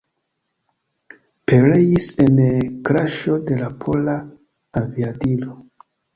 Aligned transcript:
Pereis 1.51 2.07
en 2.23 2.39
kraŝo 2.89 3.37
de 3.51 3.59
la 3.61 3.69
pola 3.85 4.19
aviadilo. 4.85 5.57